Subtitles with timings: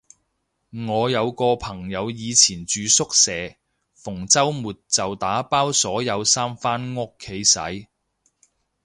[0.87, 3.31] 我有個朋友以前住宿舍，
[3.93, 7.59] 逢周末就打包所有衫返屋企洗